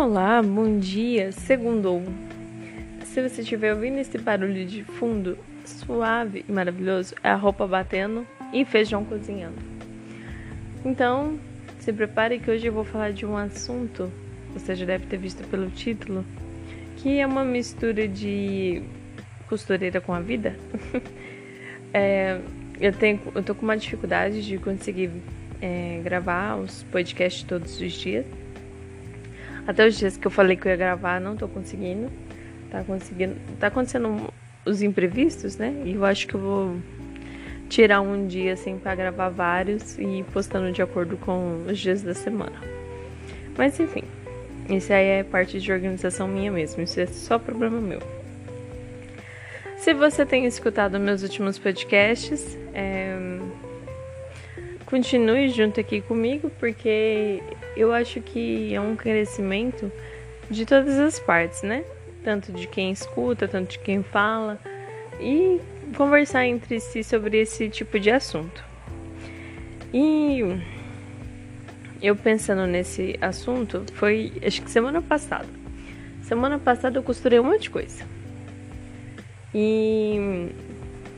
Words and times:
Olá, 0.00 0.40
bom 0.40 0.78
dia, 0.78 1.32
segundou. 1.32 2.00
Se 3.02 3.20
você 3.20 3.42
estiver 3.42 3.74
ouvindo 3.74 3.98
esse 3.98 4.16
barulho 4.16 4.64
de 4.64 4.84
fundo 4.84 5.36
suave 5.64 6.44
e 6.48 6.52
maravilhoso, 6.52 7.16
é 7.20 7.30
a 7.30 7.34
roupa 7.34 7.66
batendo 7.66 8.24
e 8.52 8.64
feijão 8.64 9.04
cozinhando. 9.04 9.56
Então, 10.84 11.36
se 11.80 11.92
prepare 11.92 12.38
que 12.38 12.48
hoje 12.48 12.68
eu 12.68 12.72
vou 12.72 12.84
falar 12.84 13.10
de 13.10 13.26
um 13.26 13.36
assunto, 13.36 14.08
você 14.54 14.76
já 14.76 14.86
deve 14.86 15.06
ter 15.06 15.16
visto 15.16 15.42
pelo 15.48 15.68
título, 15.68 16.24
que 16.98 17.18
é 17.18 17.26
uma 17.26 17.44
mistura 17.44 18.06
de 18.06 18.84
costureira 19.48 20.00
com 20.00 20.14
a 20.14 20.20
vida. 20.20 20.54
é, 21.92 22.38
eu, 22.80 22.92
tenho, 22.92 23.20
eu 23.34 23.42
tô 23.42 23.52
com 23.52 23.64
uma 23.64 23.76
dificuldade 23.76 24.46
de 24.46 24.58
conseguir 24.58 25.10
é, 25.60 26.00
gravar 26.04 26.54
os 26.54 26.84
podcasts 26.84 27.42
todos 27.42 27.80
os 27.80 27.92
dias 27.94 28.24
até 29.68 29.86
os 29.86 29.98
dias 29.98 30.16
que 30.16 30.26
eu 30.26 30.30
falei 30.30 30.56
que 30.56 30.66
eu 30.66 30.70
ia 30.70 30.76
gravar, 30.78 31.20
não 31.20 31.36
tô 31.36 31.46
conseguindo. 31.46 32.10
Tá 32.70 32.82
conseguindo. 32.82 33.36
Tá 33.60 33.66
acontecendo 33.66 34.32
os 34.64 34.80
imprevistos, 34.80 35.58
né? 35.58 35.82
E 35.84 35.92
eu 35.92 36.06
acho 36.06 36.26
que 36.26 36.34
eu 36.34 36.40
vou 36.40 36.76
tirar 37.68 38.00
um 38.00 38.26
dia 38.26 38.54
assim 38.54 38.78
para 38.78 38.94
gravar 38.94 39.28
vários 39.28 39.98
e 39.98 40.24
postando 40.32 40.72
de 40.72 40.80
acordo 40.80 41.18
com 41.18 41.66
os 41.68 41.78
dias 41.78 42.00
da 42.00 42.14
semana. 42.14 42.58
Mas 43.58 43.78
enfim, 43.78 44.04
isso 44.70 44.90
aí 44.90 45.04
é 45.04 45.22
parte 45.22 45.60
de 45.60 45.70
organização 45.70 46.26
minha 46.26 46.50
mesmo, 46.50 46.82
isso 46.82 46.98
é 46.98 47.04
só 47.04 47.38
problema 47.38 47.78
meu. 47.78 48.00
Se 49.76 49.92
você 49.92 50.24
tem 50.24 50.46
escutado 50.46 50.98
meus 50.98 51.22
últimos 51.22 51.58
podcasts, 51.58 52.56
é... 52.72 53.14
continue 54.86 55.50
junto 55.50 55.78
aqui 55.78 56.00
comigo, 56.00 56.50
porque 56.58 57.42
eu 57.78 57.92
acho 57.92 58.20
que 58.20 58.74
é 58.74 58.80
um 58.80 58.96
crescimento 58.96 59.90
de 60.50 60.66
todas 60.66 60.98
as 60.98 61.20
partes, 61.20 61.62
né? 61.62 61.84
Tanto 62.24 62.52
de 62.52 62.66
quem 62.66 62.90
escuta, 62.90 63.46
tanto 63.46 63.72
de 63.72 63.78
quem 63.78 64.02
fala 64.02 64.58
e 65.20 65.60
conversar 65.96 66.46
entre 66.46 66.80
si 66.80 67.04
sobre 67.04 67.38
esse 67.40 67.68
tipo 67.68 67.98
de 67.98 68.10
assunto. 68.10 68.64
E 69.94 70.40
eu 72.02 72.14
pensando 72.16 72.66
nesse 72.66 73.16
assunto 73.20 73.84
foi 73.94 74.32
acho 74.44 74.62
que 74.62 74.70
semana 74.70 75.00
passada. 75.00 75.48
Semana 76.22 76.58
passada 76.58 76.98
eu 76.98 77.02
costurei 77.02 77.38
um 77.38 77.44
monte 77.44 77.62
de 77.62 77.70
coisa. 77.70 78.04
E 79.54 80.50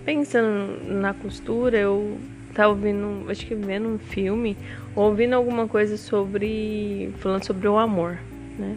pensando 0.04 0.84
na 0.84 1.12
costura, 1.12 1.78
eu 1.78 2.18
tá 2.60 2.68
ouvindo, 2.68 3.30
acho 3.30 3.46
que 3.46 3.54
vendo 3.54 3.88
um 3.88 3.98
filme, 3.98 4.54
ou 4.94 5.04
ouvindo 5.04 5.34
alguma 5.34 5.66
coisa 5.66 5.96
sobre. 5.96 7.10
falando 7.18 7.44
sobre 7.44 7.66
o 7.66 7.78
amor, 7.78 8.18
né? 8.58 8.76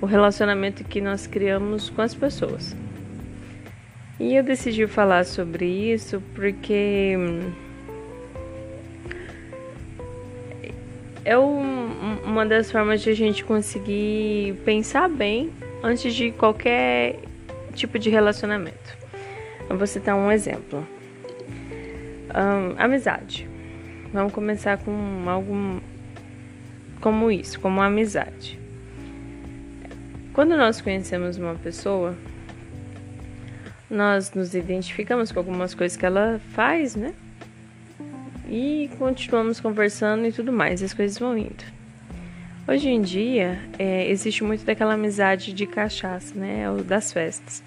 O 0.00 0.06
relacionamento 0.06 0.84
que 0.84 1.00
nós 1.00 1.26
criamos 1.26 1.90
com 1.90 2.02
as 2.02 2.14
pessoas. 2.14 2.76
E 4.20 4.34
eu 4.36 4.44
decidi 4.44 4.86
falar 4.86 5.24
sobre 5.24 5.66
isso 5.66 6.22
porque. 6.34 7.14
É 11.24 11.36
um, 11.36 12.18
uma 12.24 12.46
das 12.46 12.70
formas 12.70 13.02
de 13.02 13.10
a 13.10 13.14
gente 13.14 13.44
conseguir 13.44 14.54
pensar 14.64 15.08
bem 15.08 15.50
antes 15.82 16.14
de 16.14 16.30
qualquer 16.30 17.18
tipo 17.74 17.98
de 17.98 18.08
relacionamento. 18.08 18.96
Eu 19.68 19.76
vou 19.76 19.88
citar 19.88 20.14
um 20.14 20.30
exemplo. 20.30 20.86
Um, 22.36 22.74
amizade. 22.76 23.48
Vamos 24.12 24.30
começar 24.30 24.76
com 24.76 24.92
algo 25.26 25.80
como 27.00 27.30
isso, 27.30 27.58
como 27.60 27.80
amizade. 27.80 28.58
Quando 30.34 30.54
nós 30.54 30.82
conhecemos 30.82 31.38
uma 31.38 31.54
pessoa, 31.54 32.14
nós 33.90 34.34
nos 34.34 34.54
identificamos 34.54 35.32
com 35.32 35.38
algumas 35.38 35.74
coisas 35.74 35.96
que 35.96 36.04
ela 36.04 36.38
faz, 36.52 36.94
né? 36.94 37.14
E 38.50 38.90
continuamos 38.98 39.58
conversando 39.58 40.26
e 40.26 40.32
tudo 40.32 40.52
mais, 40.52 40.82
as 40.82 40.92
coisas 40.92 41.18
vão 41.18 41.38
indo. 41.38 41.64
Hoje 42.68 42.90
em 42.90 43.00
dia, 43.00 43.58
é, 43.78 44.10
existe 44.10 44.44
muito 44.44 44.62
daquela 44.62 44.92
amizade 44.92 45.54
de 45.54 45.66
cachaça, 45.66 46.34
né? 46.34 46.70
Ou 46.70 46.84
das 46.84 47.14
festas 47.14 47.62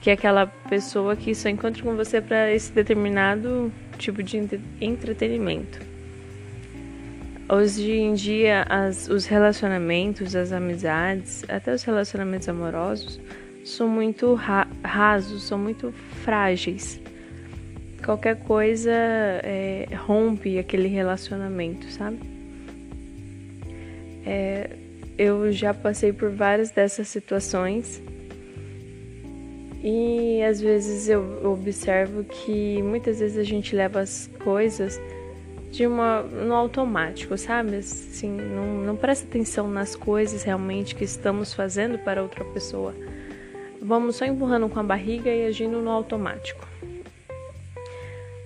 que 0.00 0.10
é 0.10 0.12
aquela 0.12 0.46
pessoa 0.46 1.16
que 1.16 1.34
só 1.34 1.48
encontra 1.48 1.82
com 1.82 1.96
você 1.96 2.20
para 2.20 2.52
esse 2.52 2.70
determinado 2.72 3.72
tipo 3.98 4.22
de 4.22 4.38
entretenimento. 4.80 5.80
Hoje 7.50 7.92
em 7.92 8.14
dia, 8.14 8.66
as, 8.68 9.08
os 9.08 9.24
relacionamentos, 9.24 10.36
as 10.36 10.52
amizades, 10.52 11.44
até 11.48 11.72
os 11.72 11.82
relacionamentos 11.82 12.48
amorosos, 12.48 13.18
são 13.64 13.88
muito 13.88 14.34
ra 14.34 14.68
rasos, 14.84 15.44
são 15.44 15.58
muito 15.58 15.92
frágeis. 16.22 17.00
Qualquer 18.04 18.36
coisa 18.40 18.92
é, 18.92 19.88
rompe 20.06 20.58
aquele 20.58 20.88
relacionamento, 20.88 21.90
sabe? 21.90 22.18
É, 24.24 24.70
eu 25.16 25.50
já 25.50 25.72
passei 25.74 26.12
por 26.12 26.30
várias 26.30 26.70
dessas 26.70 27.08
situações 27.08 28.02
e 29.82 30.42
às 30.42 30.60
vezes 30.60 31.08
eu 31.08 31.50
observo 31.50 32.24
que 32.24 32.82
muitas 32.82 33.20
vezes 33.20 33.38
a 33.38 33.44
gente 33.44 33.76
leva 33.76 34.00
as 34.00 34.28
coisas 34.42 35.00
de 35.70 35.86
uma 35.86 36.22
no 36.22 36.54
automático, 36.54 37.36
sabe? 37.36 37.76
Assim, 37.76 38.30
não, 38.30 38.66
não 38.82 38.96
presta 38.96 39.26
atenção 39.26 39.68
nas 39.68 39.94
coisas 39.94 40.42
realmente 40.42 40.94
que 40.94 41.04
estamos 41.04 41.54
fazendo 41.54 41.98
para 41.98 42.22
outra 42.22 42.44
pessoa. 42.44 42.94
Vamos 43.80 44.16
só 44.16 44.24
empurrando 44.24 44.68
com 44.68 44.80
a 44.80 44.82
barriga 44.82 45.30
e 45.30 45.46
agindo 45.46 45.80
no 45.80 45.90
automático. 45.90 46.66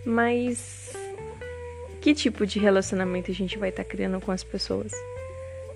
Mas 0.04 0.92
que 2.00 2.12
tipo 2.12 2.44
de 2.44 2.58
relacionamento 2.58 3.30
a 3.30 3.34
gente 3.34 3.56
vai 3.56 3.70
estar 3.70 3.84
tá 3.84 3.88
criando 3.88 4.20
com 4.20 4.32
as 4.32 4.44
pessoas? 4.44 4.92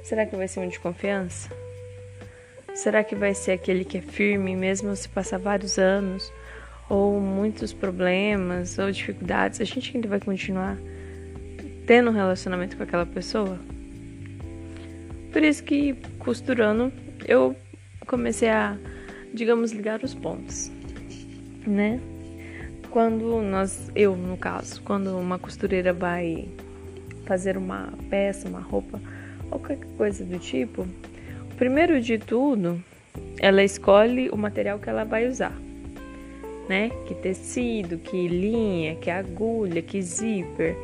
Será 0.03 0.27
que 0.27 0.37
vai 0.37 0.49
ser 0.49 0.61
um 0.61 0.69
de 0.69 0.79
confiança? 0.79 1.49
Será 2.77 3.03
que 3.03 3.15
vai 3.15 3.33
ser 3.33 3.53
aquele 3.53 3.87
que 3.87 3.97
é 3.97 4.03
firme 4.03 4.55
mesmo 4.55 4.95
se 4.95 5.09
passar 5.09 5.39
vários 5.39 5.79
anos 5.79 6.31
ou 6.91 7.19
muitos 7.19 7.73
problemas 7.73 8.79
ou 8.79 8.93
dificuldades? 8.93 9.63
A 9.63 9.65
gente 9.65 9.97
ainda 9.97 10.07
vai 10.07 10.21
continuar 10.21 10.77
tendo 11.87 12.11
um 12.11 12.13
relacionamento 12.13 12.77
com 12.77 12.83
aquela 12.83 13.07
pessoa? 13.07 13.59
Por 15.33 15.43
isso 15.43 15.65
que 15.65 15.95
costurando 16.19 16.93
eu 17.27 17.57
comecei 18.07 18.51
a, 18.51 18.77
digamos, 19.33 19.73
ligar 19.73 20.05
os 20.05 20.13
pontos, 20.13 20.71
né? 21.67 21.99
Quando 22.91 23.41
nós, 23.41 23.91
eu 23.97 24.15
no 24.15 24.37
caso, 24.37 24.83
quando 24.83 25.19
uma 25.19 25.39
costureira 25.39 25.95
vai 25.95 26.47
fazer 27.25 27.57
uma 27.57 27.95
peça, 28.11 28.47
uma 28.47 28.61
roupa 28.61 29.01
ou 29.51 29.59
qualquer 29.59 29.79
coisa 29.97 30.27
do 30.27 30.39
tipo, 30.39 30.87
Primeiro 31.57 32.01
de 32.01 32.19
tudo, 32.19 32.83
ela 33.39 33.63
escolhe 33.63 34.29
o 34.29 34.37
material 34.37 34.79
que 34.79 34.91
ela 34.91 35.05
vai 35.05 35.27
usar, 35.27 35.57
né? 36.69 36.91
Que 37.07 37.15
tecido, 37.15 37.99
que 37.99 38.29
linha, 38.29 38.95
que 38.97 39.11
agulha, 39.11 39.81
que 39.81 40.03
zíper 40.03 40.77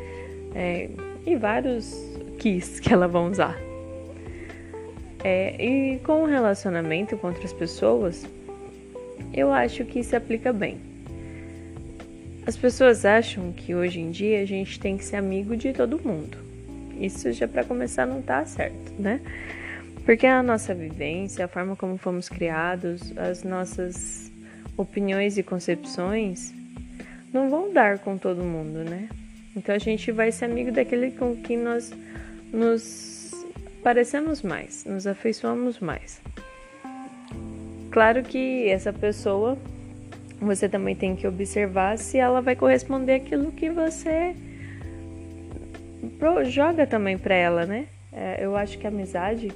é, 0.55 0.88
e 1.27 1.37
vários 1.37 1.94
kits 2.38 2.81
que 2.81 2.93
ela 2.93 3.06
vai 3.06 3.22
usar. 3.22 3.59
É, 5.22 5.55
e 5.62 5.99
com 6.00 6.25
o 6.25 6.27
relacionamento 6.27 7.16
com 7.16 7.28
outras 7.28 7.53
pessoas, 7.53 8.27
eu 9.32 9.53
acho 9.53 9.84
que 9.84 10.03
se 10.03 10.16
aplica 10.16 10.53
bem. 10.53 10.78
As 12.44 12.56
pessoas 12.56 13.05
acham 13.05 13.53
que 13.53 13.75
hoje 13.75 14.00
em 14.00 14.11
dia 14.11 14.43
a 14.43 14.44
gente 14.44 14.81
tem 14.81 14.97
que 14.97 15.05
ser 15.05 15.16
amigo 15.16 15.56
de 15.56 15.72
todo 15.72 16.00
mundo. 16.02 16.37
Isso 17.00 17.31
já 17.32 17.46
para 17.46 17.62
começar 17.62 18.06
não 18.06 18.20
tá 18.20 18.44
certo, 18.44 18.93
né? 18.99 19.20
Porque 20.04 20.26
a 20.26 20.43
nossa 20.43 20.75
vivência, 20.75 21.44
a 21.44 21.49
forma 21.49 21.76
como 21.76 21.96
fomos 21.96 22.28
criados, 22.28 23.16
as 23.16 23.44
nossas 23.44 24.32
opiniões 24.76 25.38
e 25.38 25.43
concepções 25.43 26.52
não 27.32 27.49
vão 27.49 27.72
dar 27.72 27.99
com 27.99 28.19
todo 28.19 28.43
mundo, 28.43 28.84
né? 28.84 29.08
Então 29.56 29.75
a 29.75 29.78
gente 29.78 30.10
vai 30.10 30.32
ser 30.32 30.46
amigo 30.46 30.72
daquele 30.72 31.12
com 31.12 31.37
quem 31.37 31.56
nós 31.56 31.93
nos 32.52 33.31
parecemos 33.82 34.43
mais, 34.43 34.84
nos 34.84 35.06
afeiçoamos 35.06 35.78
mais. 35.78 36.20
Claro 37.90 38.22
que 38.22 38.69
essa 38.69 38.93
pessoa 38.93 39.58
você 40.40 40.69
também 40.69 40.96
tem 40.96 41.14
que 41.14 41.26
observar 41.26 41.96
se 41.98 42.19
ela 42.19 42.40
vai 42.40 42.56
corresponder 42.56 43.14
aquilo 43.14 43.52
que 43.52 43.70
você 43.70 44.34
joga 46.46 46.87
também 46.87 47.16
para 47.16 47.34
ela, 47.34 47.66
né? 47.66 47.87
É, 48.12 48.44
eu 48.44 48.56
acho 48.56 48.78
que 48.78 48.87
a 48.87 48.90
amizade 48.90 49.52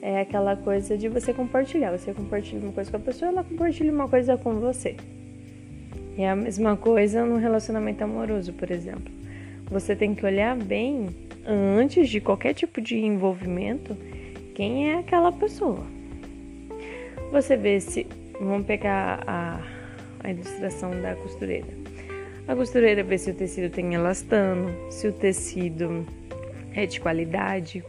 é 0.00 0.20
aquela 0.20 0.56
coisa 0.56 0.96
de 0.96 1.08
você 1.08 1.32
compartilhar. 1.32 1.90
Você 1.90 2.12
compartilha 2.12 2.60
uma 2.62 2.72
coisa 2.72 2.90
com 2.90 2.96
a 2.96 3.00
pessoa, 3.00 3.30
ela 3.30 3.44
compartilha 3.44 3.92
uma 3.92 4.08
coisa 4.08 4.36
com 4.36 4.54
você. 4.54 4.96
É 6.16 6.28
a 6.28 6.36
mesma 6.36 6.76
coisa 6.76 7.24
no 7.24 7.36
relacionamento 7.36 8.02
amoroso, 8.02 8.52
por 8.52 8.70
exemplo. 8.70 9.12
Você 9.70 9.94
tem 9.94 10.14
que 10.14 10.24
olhar 10.24 10.56
bem 10.56 11.08
antes 11.46 12.08
de 12.08 12.20
qualquer 12.20 12.54
tipo 12.54 12.80
de 12.80 12.98
envolvimento 12.98 13.96
quem 14.54 14.90
é 14.90 14.98
aquela 14.98 15.30
pessoa. 15.30 15.86
Você 17.30 17.56
vê 17.56 17.80
se. 17.80 18.06
Vamos 18.40 18.66
pegar 18.66 19.22
a, 19.26 19.60
a 20.20 20.30
ilustração 20.30 20.90
da 21.00 21.14
costureira. 21.14 21.68
A 22.48 22.56
costureira 22.56 23.04
vê 23.04 23.18
se 23.18 23.30
o 23.30 23.34
tecido 23.34 23.70
tem 23.70 23.94
elastano, 23.94 24.68
se 24.90 25.06
o 25.06 25.12
tecido 25.12 26.04
é 26.74 26.86
de 26.86 26.98
qualidade, 27.00 27.84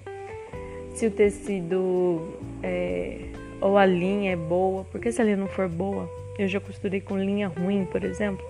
se 0.99 1.07
o 1.07 1.11
tecido 1.11 2.37
é, 2.61 3.29
ou 3.61 3.77
a 3.77 3.85
linha 3.85 4.33
é 4.33 4.35
boa, 4.35 4.83
porque 4.91 5.13
se 5.13 5.21
a 5.21 5.23
linha 5.23 5.37
não 5.37 5.47
for 5.47 5.69
boa, 5.69 6.09
eu 6.37 6.45
já 6.45 6.59
costurei 6.59 6.99
com 6.99 7.17
linha 7.17 7.47
ruim, 7.47 7.85
por 7.85 8.03
exemplo, 8.03 8.45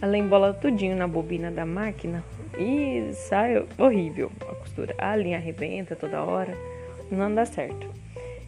ela 0.00 0.16
embola 0.16 0.54
tudinho 0.54 0.94
na 0.96 1.08
bobina 1.08 1.50
da 1.50 1.66
máquina 1.66 2.22
e 2.56 3.10
sai 3.14 3.66
horrível 3.76 4.30
a 4.42 4.54
costura. 4.54 4.94
A 4.96 5.16
linha 5.16 5.38
arrebenta 5.38 5.96
toda 5.96 6.22
hora, 6.22 6.56
não 7.10 7.34
dá 7.34 7.44
certo. 7.44 7.88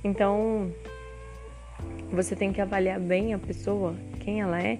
Então, 0.04 0.70
você 2.12 2.36
tem 2.36 2.52
que 2.52 2.60
avaliar 2.60 3.00
bem 3.00 3.34
a 3.34 3.38
pessoa, 3.38 3.96
quem 4.20 4.42
ela 4.42 4.62
é, 4.62 4.78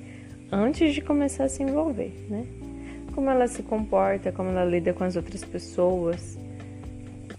antes 0.53 0.95
de 0.95 1.01
começar 1.01 1.43
a 1.43 1.49
se 1.49 1.65
envolver, 1.65 2.13
né? 2.29 2.47
Como 3.17 3.29
ela 3.29 3.49
se 3.49 3.65
comporta, 3.65 4.31
como 4.31 4.51
ela 4.51 4.65
lida 4.65 4.93
com 4.93 5.03
as 5.03 5.17
outras 5.17 5.45
pessoas, 5.45 6.39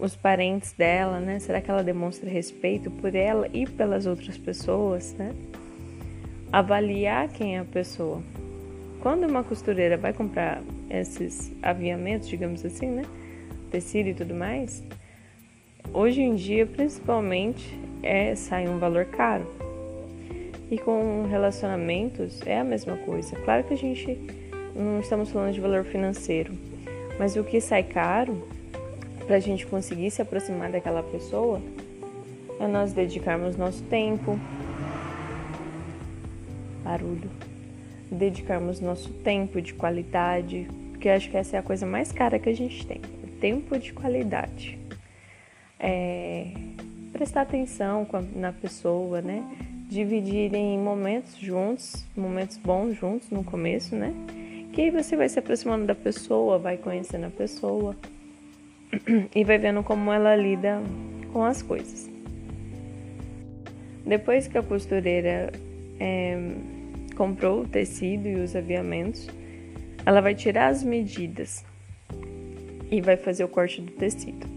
os 0.02 0.16
parentes 0.16 0.74
dela, 0.74 1.20
né? 1.20 1.38
Será 1.40 1.62
que 1.62 1.70
ela 1.70 1.84
demonstra 1.84 2.28
respeito 2.28 2.90
por 2.90 3.14
ela 3.14 3.48
e 3.54 3.68
pelas 3.68 4.08
outras 4.08 4.36
pessoas, 4.36 5.14
né? 5.14 5.32
Avaliar 6.52 7.30
quem 7.30 7.56
é 7.56 7.60
a 7.60 7.66
pessoa. 7.66 8.22
Quando 9.00 9.28
uma 9.28 9.44
costureira 9.44 9.98
vai 9.98 10.12
comprar 10.12 10.62
esses 10.90 11.54
aviamentos, 11.62 12.28
digamos 12.28 12.66
assim, 12.66 12.88
né? 12.88 13.04
Tecido 13.70 14.10
e 14.10 14.14
tudo 14.16 14.34
mais, 14.34 14.84
hoje 15.94 16.22
em 16.22 16.34
dia, 16.34 16.66
principalmente, 16.66 17.80
é 18.02 18.34
sai 18.34 18.68
um 18.68 18.80
valor 18.80 19.06
caro. 19.06 19.46
E 20.72 20.80
com 20.80 21.28
relacionamentos 21.30 22.42
é 22.46 22.60
a 22.60 22.64
mesma 22.64 22.98
coisa. 22.98 23.36
Claro 23.36 23.64
que 23.66 23.76
a 23.76 23.78
gente 23.78 24.18
não 24.76 25.00
estamos 25.00 25.30
falando 25.30 25.54
de 25.54 25.62
valor 25.62 25.84
financeiro, 25.84 26.54
mas 27.20 27.36
o 27.36 27.44
que 27.44 27.62
sai 27.62 27.84
caro 27.84 28.42
para 29.32 29.38
a 29.38 29.40
gente 29.40 29.66
conseguir 29.66 30.12
se 30.12 30.22
aproximar 30.22 30.70
daquela 30.70 31.02
pessoa 31.02 31.62
é 32.60 32.68
nós 32.68 32.92
dedicarmos 32.92 33.56
nosso 33.56 33.82
tempo, 33.84 34.38
barulho, 36.84 37.32
dedicarmos 38.12 38.82
nosso 38.82 39.08
tempo 39.24 39.62
de 39.62 39.74
qualidade, 39.74 40.68
porque 40.90 41.08
eu 41.08 41.14
acho 41.14 41.30
que 41.30 41.38
essa 41.38 41.56
é 41.56 41.60
a 41.60 41.64
coisa 41.64 41.86
mais 41.86 42.12
cara 42.12 42.38
que 42.40 42.50
a 42.50 42.54
gente 42.54 42.86
tem, 42.86 43.00
tempo 43.40 43.80
de 43.80 43.94
qualidade. 43.94 44.78
É, 45.80 46.48
prestar 47.14 47.44
atenção 47.44 48.06
na 48.36 48.52
pessoa, 48.52 49.22
né? 49.22 49.46
Dividir 49.90 50.54
em 50.54 50.78
momentos 50.78 51.38
juntos, 51.38 52.06
momentos 52.18 52.58
bons 52.58 52.98
juntos 52.98 53.30
no 53.30 53.46
começo, 53.46 53.96
né? 53.96 54.14
Que 54.74 54.82
aí 54.82 54.92
você 54.92 55.16
vai 55.16 55.30
se 55.30 55.40
aproximando 55.40 55.86
da 55.86 55.96
pessoa, 55.96 56.60
vai 56.60 56.76
conhecendo 56.76 57.28
a 57.28 57.30
pessoa 57.30 57.96
e 59.36 59.44
vai 59.44 59.58
vendo 59.58 59.84
como 59.84 60.12
ela 60.12 60.36
lida 60.36 60.82
com 61.32 61.44
as 61.44 61.62
coisas. 61.62 62.10
Depois 64.06 64.48
que 64.48 64.58
a 64.58 64.64
costureira 64.64 65.52
é, 66.00 66.38
comprou 67.16 67.62
o 67.62 67.68
tecido 67.68 68.28
e 68.28 68.36
os 68.36 68.56
aviamentos, 68.56 69.30
ela 70.06 70.22
vai 70.22 70.34
tirar 70.34 70.68
as 70.68 70.84
medidas 70.84 71.64
e 72.90 73.00
vai 73.00 73.16
fazer 73.16 73.44
o 73.44 73.48
corte 73.48 73.82
do 73.82 73.92
tecido. 73.92 74.48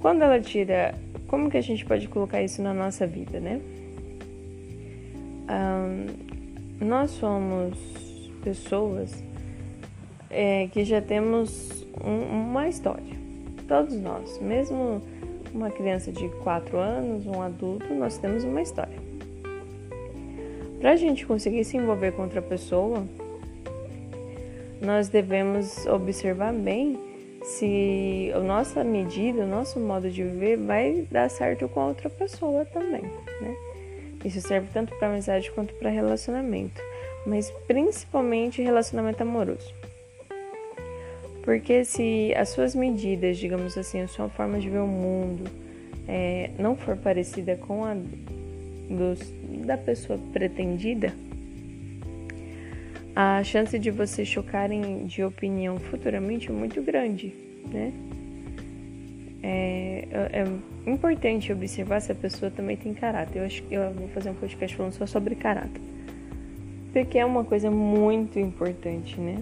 Quando 0.00 0.22
ela 0.22 0.40
tira, 0.40 0.94
como 1.26 1.50
que 1.50 1.56
a 1.56 1.60
gente 1.60 1.84
pode 1.84 2.08
colocar 2.08 2.42
isso 2.42 2.62
na 2.62 2.72
nossa 2.72 3.06
vida, 3.06 3.38
né? 3.38 3.60
Um, 5.50 6.86
nós 6.86 7.10
somos 7.10 7.76
pessoas 8.42 9.22
é, 10.30 10.68
que 10.68 10.84
já 10.84 11.00
temos 11.00 11.77
um, 12.04 12.50
uma 12.50 12.68
história. 12.68 13.16
Todos 13.66 13.94
nós, 13.96 14.38
mesmo 14.40 15.02
uma 15.52 15.70
criança 15.70 16.10
de 16.12 16.28
4 16.42 16.78
anos, 16.78 17.26
um 17.26 17.42
adulto, 17.42 17.92
nós 17.94 18.18
temos 18.18 18.44
uma 18.44 18.62
história. 18.62 18.98
Para 20.80 20.92
a 20.92 20.96
gente 20.96 21.26
conseguir 21.26 21.64
se 21.64 21.76
envolver 21.76 22.12
com 22.12 22.22
outra 22.22 22.40
pessoa, 22.40 23.04
nós 24.80 25.08
devemos 25.08 25.86
observar 25.86 26.52
bem 26.52 26.98
se 27.42 28.30
a 28.34 28.40
nossa 28.40 28.84
medida, 28.84 29.42
o 29.42 29.46
nosso 29.46 29.80
modo 29.80 30.10
de 30.10 30.22
viver 30.22 30.56
vai 30.56 31.06
dar 31.10 31.28
certo 31.28 31.68
com 31.68 31.80
a 31.80 31.86
outra 31.88 32.08
pessoa 32.10 32.64
também, 32.66 33.02
né? 33.02 33.56
Isso 34.24 34.40
serve 34.40 34.68
tanto 34.72 34.94
para 34.96 35.08
amizade 35.08 35.50
quanto 35.52 35.72
para 35.74 35.90
relacionamento, 35.90 36.80
mas 37.26 37.50
principalmente 37.66 38.62
relacionamento 38.62 39.22
amoroso. 39.22 39.77
Porque 41.48 41.82
se 41.82 42.34
as 42.36 42.50
suas 42.50 42.74
medidas, 42.74 43.38
digamos 43.38 43.78
assim, 43.78 44.02
a 44.02 44.06
sua 44.06 44.28
forma 44.28 44.60
de 44.60 44.68
ver 44.68 44.80
o 44.80 44.86
mundo 44.86 45.50
é, 46.06 46.50
não 46.58 46.76
for 46.76 46.94
parecida 46.94 47.56
com 47.56 47.86
a 47.86 47.94
dos, 47.94 49.32
da 49.64 49.78
pessoa 49.78 50.18
pretendida, 50.30 51.10
a 53.16 53.42
chance 53.44 53.78
de 53.78 53.90
vocês 53.90 54.28
chocarem 54.28 55.06
de 55.06 55.24
opinião 55.24 55.78
futuramente 55.78 56.50
é 56.50 56.52
muito 56.52 56.82
grande, 56.82 57.34
né? 57.72 57.94
É, 59.42 60.06
é, 60.12 60.90
importante 60.90 61.50
observar 61.50 62.02
se 62.02 62.12
a 62.12 62.14
pessoa 62.14 62.50
também 62.50 62.76
tem 62.76 62.92
caráter. 62.92 63.38
Eu 63.38 63.46
acho 63.46 63.62
que 63.62 63.72
eu 63.72 63.90
vou 63.94 64.08
fazer 64.08 64.28
um 64.28 64.34
podcast 64.34 64.76
falando 64.76 64.92
só 64.92 65.06
sobre 65.06 65.34
caráter, 65.34 65.80
porque 66.92 67.18
é 67.18 67.24
uma 67.24 67.42
coisa 67.42 67.70
muito 67.70 68.38
importante, 68.38 69.18
né? 69.18 69.38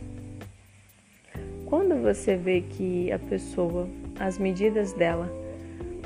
Quando 1.67 2.01
você 2.01 2.37
vê 2.37 2.61
que 2.61 3.11
a 3.11 3.19
pessoa, 3.19 3.89
as 4.19 4.39
medidas 4.39 4.93
dela, 4.93 5.29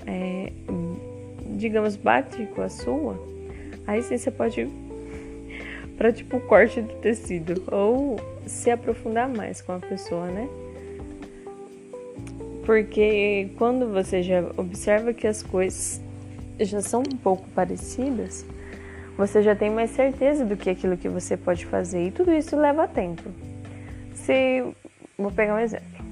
é, 0.07 0.51
digamos, 1.57 1.97
bate 1.97 2.47
com 2.47 2.62
a 2.62 2.69
sua, 2.69 3.23
aí 3.87 4.03
sim 4.03 4.17
você 4.17 4.31
pode 4.31 4.67
para 5.97 6.11
tipo 6.12 6.39
o 6.39 6.41
corte 6.41 6.81
do 6.81 6.95
tecido 6.95 7.62
ou 7.71 8.17
se 8.47 8.71
aprofundar 8.71 9.29
mais 9.29 9.61
com 9.61 9.73
a 9.73 9.79
pessoa, 9.79 10.27
né? 10.27 10.49
Porque 12.65 13.51
quando 13.58 13.93
você 13.93 14.23
já 14.23 14.43
observa 14.56 15.13
que 15.13 15.27
as 15.27 15.43
coisas 15.43 16.01
já 16.58 16.81
são 16.81 17.01
um 17.01 17.17
pouco 17.17 17.49
parecidas, 17.51 18.46
você 19.17 19.43
já 19.43 19.55
tem 19.55 19.70
mais 19.70 19.91
certeza 19.91 20.44
do 20.44 20.56
que 20.56 20.70
aquilo 20.70 20.96
que 20.96 21.08
você 21.08 21.37
pode 21.37 21.67
fazer 21.67 22.06
e 22.06 22.11
tudo 22.11 22.32
isso 22.32 22.56
leva 22.56 22.89
tempo. 22.89 23.29
Se 24.15 24.65
Vou 25.20 25.31
pegar 25.31 25.55
um 25.55 25.58
exemplo, 25.58 26.03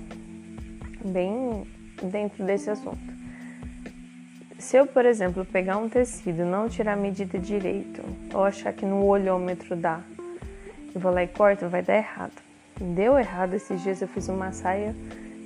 bem 1.03 1.67
dentro 2.03 2.45
desse 2.45 2.69
assunto. 2.69 2.99
Se 4.59 4.77
eu, 4.77 4.87
por 4.87 5.07
exemplo, 5.07 5.47
pegar 5.47 5.79
um 5.79 5.89
tecido, 5.89 6.45
não 6.45 6.69
tirar 6.69 6.93
a 6.93 6.97
medida 6.97 7.39
direito, 7.39 8.03
ou 8.35 8.45
achar 8.45 8.71
que 8.75 8.85
no 8.85 9.03
olhômetro 9.07 9.75
dá, 9.75 10.03
e 10.95 10.99
vou 10.99 11.11
lá 11.11 11.23
e 11.23 11.27
corto, 11.27 11.71
vai 11.71 11.81
dar 11.81 11.97
errado. 11.97 12.35
Deu 12.79 13.19
errado 13.19 13.55
esses 13.55 13.83
dias, 13.83 14.03
eu 14.03 14.09
fiz 14.09 14.29
uma 14.29 14.53
saia 14.53 14.95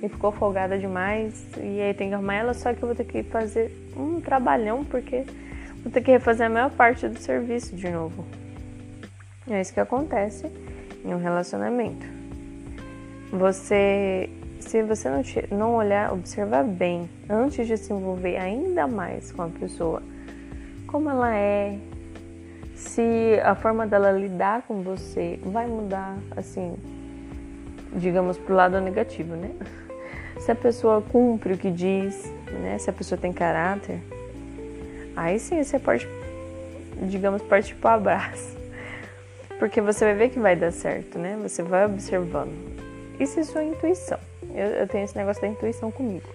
e 0.01 0.09
ficou 0.09 0.33
folgada 0.33 0.77
demais, 0.77 1.45
e 1.57 1.79
aí 1.79 1.93
tem 1.93 2.09
que 2.09 2.15
arrumar 2.15 2.35
ela, 2.35 2.53
só 2.53 2.73
que 2.73 2.83
eu 2.83 2.87
vou 2.87 2.95
ter 2.95 3.05
que 3.05 3.23
fazer 3.23 3.71
um 3.95 4.19
trabalhão, 4.19 4.83
porque 4.83 5.23
vou 5.81 5.89
ter 5.89 6.01
que 6.01 6.11
refazer 6.11 6.47
a 6.47 6.49
maior 6.49 6.71
parte 6.71 7.07
do 7.07 7.17
serviço 7.17 7.73
de 7.77 7.89
novo. 7.89 8.25
É 9.49 9.61
isso 9.61 9.73
que 9.73 9.79
acontece 9.79 10.51
em 11.05 11.13
um 11.13 11.17
relacionamento. 11.17 12.22
Você, 13.33 14.29
se 14.59 14.83
você 14.83 15.09
não, 15.09 15.23
te, 15.23 15.43
não 15.51 15.73
olhar, 15.73 16.13
observar 16.13 16.63
bem 16.63 17.09
antes 17.27 17.65
de 17.65 17.75
se 17.77 17.91
envolver 17.91 18.37
ainda 18.37 18.85
mais 18.85 19.31
com 19.31 19.41
a 19.41 19.47
pessoa, 19.47 20.03
como 20.85 21.09
ela 21.09 21.35
é, 21.35 21.79
se 22.75 23.39
a 23.43 23.55
forma 23.55 23.87
dela 23.87 24.11
lidar 24.11 24.61
com 24.67 24.83
você 24.83 25.39
vai 25.41 25.65
mudar, 25.65 26.15
assim, 26.37 26.75
digamos 27.95 28.37
pro 28.37 28.53
lado 28.53 28.79
negativo, 28.79 29.35
né? 29.35 29.49
Se 30.37 30.51
a 30.51 30.55
pessoa 30.55 31.01
cumpre 31.01 31.53
o 31.53 31.57
que 31.57 31.71
diz, 31.71 32.31
né? 32.61 32.77
Se 32.77 32.91
a 32.91 32.93
pessoa 32.93 33.19
tem 33.19 33.33
caráter, 33.33 33.99
aí 35.15 35.39
sim 35.39 35.63
você 35.63 35.79
pode, 35.79 36.07
digamos, 37.01 37.41
partir 37.41 37.73
pro 37.77 37.89
abraço. 37.89 38.55
Porque 39.57 39.81
você 39.81 40.05
vai 40.05 40.13
ver 40.13 40.29
que 40.29 40.39
vai 40.39 40.55
dar 40.55 40.71
certo, 40.71 41.17
né? 41.17 41.35
Você 41.41 41.63
vai 41.63 41.87
observando. 41.87 42.92
Isso 43.23 43.39
é 43.39 43.43
sua 43.43 43.63
intuição. 43.63 44.19
Eu, 44.53 44.67
eu 44.67 44.87
tenho 44.87 45.05
esse 45.05 45.17
negócio 45.17 45.41
da 45.41 45.47
intuição 45.47 45.91
comigo. 45.91 46.27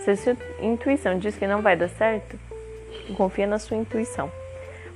Se 0.00 0.10
a 0.10 0.16
sua 0.16 0.36
intuição 0.60 1.18
diz 1.18 1.36
que 1.36 1.46
não 1.46 1.62
vai 1.62 1.76
dar 1.76 1.88
certo, 1.88 2.38
confia 3.16 3.46
na 3.46 3.58
sua 3.58 3.76
intuição. 3.76 4.30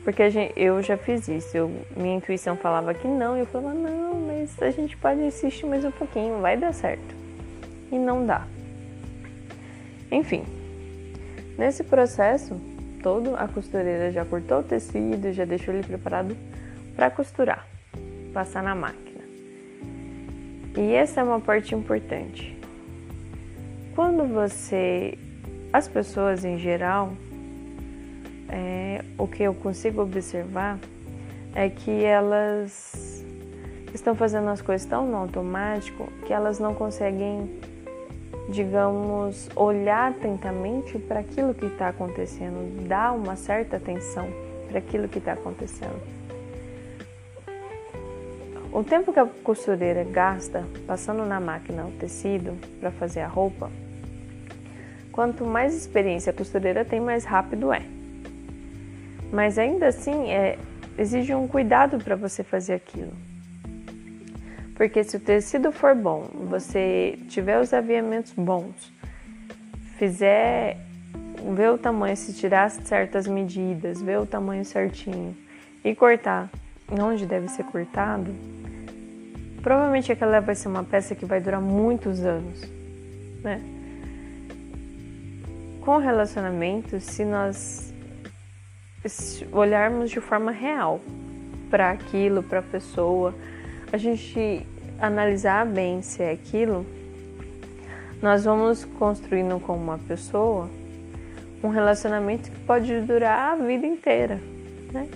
Porque 0.02 0.30
gente, 0.30 0.52
eu 0.56 0.82
já 0.82 0.96
fiz 0.96 1.28
isso. 1.28 1.56
Eu, 1.56 1.70
minha 1.96 2.16
intuição 2.16 2.56
falava 2.56 2.94
que 2.94 3.06
não, 3.06 3.36
e 3.36 3.40
eu 3.40 3.46
falava, 3.46 3.74
não, 3.74 4.14
mas 4.14 4.60
a 4.62 4.70
gente 4.70 4.96
pode 4.96 5.20
insistir 5.20 5.66
mais 5.66 5.84
um 5.84 5.90
pouquinho, 5.90 6.40
vai 6.40 6.56
dar 6.56 6.72
certo. 6.72 7.14
E 7.92 7.98
não 7.98 8.24
dá. 8.24 8.46
Enfim, 10.10 10.44
Nesse 11.60 11.84
processo 11.84 12.58
todo, 13.02 13.36
a 13.36 13.46
costureira 13.46 14.10
já 14.10 14.24
cortou 14.24 14.60
o 14.60 14.62
tecido, 14.62 15.30
já 15.30 15.44
deixou 15.44 15.74
ele 15.74 15.86
preparado 15.86 16.34
para 16.96 17.10
costurar, 17.10 17.66
passar 18.32 18.62
na 18.62 18.74
máquina. 18.74 19.09
E 20.76 20.94
essa 20.94 21.20
é 21.20 21.24
uma 21.24 21.40
parte 21.40 21.74
importante. 21.74 22.56
Quando 23.94 24.24
você, 24.32 25.18
as 25.72 25.88
pessoas 25.88 26.44
em 26.44 26.58
geral, 26.58 27.12
é, 28.48 29.04
o 29.18 29.26
que 29.26 29.42
eu 29.42 29.52
consigo 29.54 30.02
observar 30.02 30.78
é 31.54 31.68
que 31.68 32.04
elas 32.04 33.24
estão 33.92 34.14
fazendo 34.14 34.48
as 34.48 34.62
coisas 34.62 34.86
tão 34.86 35.06
no 35.06 35.16
automático 35.16 36.08
que 36.24 36.32
elas 36.32 36.60
não 36.60 36.74
conseguem, 36.74 37.50
digamos, 38.48 39.48
olhar 39.56 40.12
atentamente 40.12 40.98
para 40.98 41.20
aquilo 41.20 41.52
que 41.52 41.66
está 41.66 41.88
acontecendo, 41.88 42.86
dar 42.86 43.12
uma 43.12 43.34
certa 43.34 43.76
atenção 43.76 44.28
para 44.68 44.78
aquilo 44.78 45.08
que 45.08 45.18
está 45.18 45.32
acontecendo. 45.32 46.19
O 48.72 48.84
tempo 48.84 49.12
que 49.12 49.18
a 49.18 49.26
costureira 49.26 50.04
gasta 50.04 50.64
passando 50.86 51.24
na 51.26 51.40
máquina 51.40 51.86
o 51.86 51.90
tecido 51.90 52.56
para 52.78 52.92
fazer 52.92 53.20
a 53.20 53.26
roupa, 53.26 53.68
quanto 55.10 55.44
mais 55.44 55.74
experiência 55.74 56.30
a 56.30 56.32
costureira 56.32 56.84
tem, 56.84 57.00
mais 57.00 57.24
rápido 57.24 57.72
é. 57.72 57.82
Mas 59.32 59.58
ainda 59.58 59.88
assim, 59.88 60.30
é, 60.30 60.56
exige 60.96 61.34
um 61.34 61.48
cuidado 61.48 61.98
para 61.98 62.14
você 62.14 62.44
fazer 62.44 62.74
aquilo. 62.74 63.12
Porque 64.76 65.02
se 65.02 65.16
o 65.16 65.20
tecido 65.20 65.72
for 65.72 65.94
bom, 65.94 66.28
você 66.48 67.18
tiver 67.28 67.60
os 67.60 67.74
aviamentos 67.74 68.32
bons, 68.32 68.92
fizer 69.98 70.78
ver 71.54 71.70
o 71.70 71.78
tamanho, 71.78 72.16
se 72.16 72.32
tirar 72.32 72.70
certas 72.70 73.26
medidas, 73.26 74.00
ver 74.00 74.20
o 74.20 74.26
tamanho 74.26 74.64
certinho 74.64 75.36
e 75.84 75.94
cortar 75.94 76.48
onde 76.98 77.26
deve 77.26 77.48
ser 77.48 77.64
cortado, 77.64 78.34
provavelmente 79.62 80.10
aquela 80.10 80.40
vai 80.40 80.54
ser 80.54 80.68
uma 80.68 80.84
peça 80.84 81.14
que 81.14 81.24
vai 81.24 81.40
durar 81.40 81.60
muitos 81.60 82.24
anos, 82.24 82.60
né? 83.42 83.60
Com 85.80 85.98
relacionamento, 85.98 87.00
se 87.00 87.24
nós 87.24 87.92
olharmos 89.52 90.10
de 90.10 90.20
forma 90.20 90.50
real 90.50 91.00
para 91.70 91.90
aquilo, 91.90 92.42
para 92.42 92.58
a 92.58 92.62
pessoa, 92.62 93.34
a 93.92 93.96
gente 93.96 94.66
analisar 95.00 95.64
bem 95.64 96.02
se 96.02 96.22
é 96.22 96.30
aquilo, 96.32 96.84
nós 98.20 98.44
vamos 98.44 98.84
construindo 98.84 99.58
com 99.60 99.74
uma 99.74 99.98
pessoa 99.98 100.68
um 101.62 101.68
relacionamento 101.68 102.50
que 102.50 102.58
pode 102.60 103.00
durar 103.00 103.52
a 103.52 103.56
vida 103.56 103.86
inteira, 103.86 104.40
né? 104.92 105.08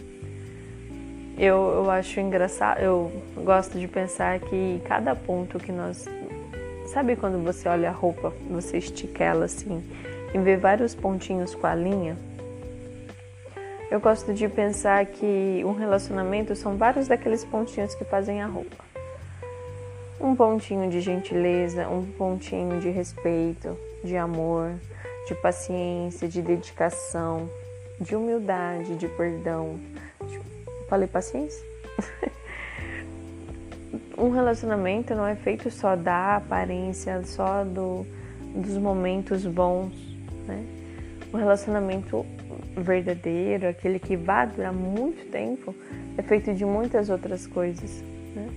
Eu, 1.37 1.57
eu 1.57 1.91
acho 1.91 2.21
engraçado, 2.21 2.79
eu 2.81 3.11
gosto 3.37 3.79
de 3.79 3.89
pensar 3.89 4.39
que 4.39 4.81
cada 4.87 5.17
ponto 5.17 5.59
que 5.59 5.73
nós. 5.73 6.05
Sabe 6.87 7.17
quando 7.17 7.43
você 7.43 7.69
olha 7.69 7.89
a 7.89 7.93
roupa, 7.93 8.33
você 8.49 8.79
estica 8.79 9.25
ela 9.25 9.47
assim 9.47 9.83
e 10.33 10.39
vê 10.39 10.57
vários 10.57 10.95
pontinhos 10.95 11.55
com 11.55 11.67
a 11.67 11.75
linha? 11.75 12.17
Eu 13.91 14.01
gosto 14.01 14.33
de 14.33 14.49
pensar 14.49 15.05
que 15.07 15.63
um 15.65 15.73
relacionamento 15.73 16.55
são 16.55 16.77
vários 16.77 17.09
daqueles 17.09 17.45
pontinhos 17.45 17.95
que 17.95 18.05
fazem 18.05 18.41
a 18.41 18.47
roupa. 18.47 18.85
Um 20.21 20.37
pontinho 20.37 20.89
de 20.89 21.01
gentileza, 21.01 21.89
um 21.89 22.05
pontinho 22.05 22.81
de 22.81 22.91
respeito, 22.91 23.77
de 24.03 24.17
amor, 24.17 24.73
de 25.27 25.35
paciência, 25.35 26.29
de 26.29 26.41
dedicação, 26.41 27.49
de 28.01 28.15
humildade, 28.15 28.97
de 28.97 29.09
perdão. 29.09 29.79
Falei 30.89 31.09
paciência? 31.09 31.65
um 34.19 34.31
relacionamento 34.31 35.15
não 35.15 35.27
é 35.27 35.35
feito 35.35 35.71
só 35.71 35.97
da 35.97 36.37
aparência, 36.37 37.23
só 37.25 37.65
do, 37.65 38.07
dos 38.55 38.77
momentos 38.77 39.45
bons, 39.45 39.93
né? 40.47 40.65
Um 41.33 41.37
relacionamento 41.37 42.25
verdadeiro, 42.77 43.69
aquele 43.69 43.99
que 43.99 44.17
vai 44.17 44.47
durar 44.47 44.73
muito 44.73 45.29
tempo, 45.31 45.75
é 46.17 46.23
feito 46.23 46.55
de 46.55 46.65
muitas 46.65 47.11
outras 47.11 47.47
coisas, 47.47 48.03
né? 48.35 48.49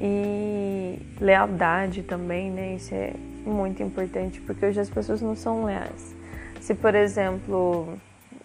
E 0.00 0.98
lealdade 1.20 2.02
também, 2.02 2.50
né? 2.50 2.74
Isso 2.74 2.94
é 2.94 3.12
muito 3.46 3.82
importante, 3.82 4.40
porque 4.40 4.66
hoje 4.66 4.80
as 4.80 4.90
pessoas 4.90 5.22
não 5.22 5.36
são 5.36 5.64
leais. 5.64 6.16
Se, 6.60 6.74
por 6.74 6.94
exemplo, 6.94 7.96